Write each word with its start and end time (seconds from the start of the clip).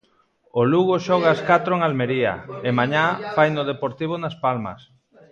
O 0.59 0.61
Lugo 0.71 0.95
xoga 1.05 1.29
ás 1.35 1.41
catro 1.49 1.71
en 1.75 1.81
Almería, 1.83 2.33
e 2.67 2.69
mañá 2.79 3.05
faino 3.35 3.59
o 3.61 3.69
Deportivo 3.71 4.15
nas 4.19 4.35
Palmas. 4.43 4.79